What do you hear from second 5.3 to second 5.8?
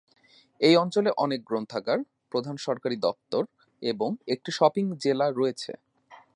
রয়েছে।